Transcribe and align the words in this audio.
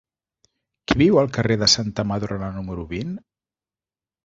Qui 0.91 0.97
viu 1.01 1.19
al 1.23 1.29
carrer 1.35 1.59
de 1.65 1.69
Santa 1.75 2.07
Madrona 2.13 2.51
número 2.57 2.89
vint? 2.97 3.15